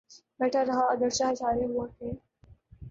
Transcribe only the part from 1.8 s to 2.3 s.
کیے